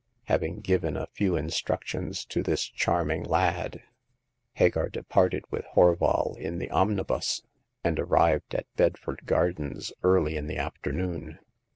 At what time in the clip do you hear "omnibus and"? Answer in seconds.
6.71-7.99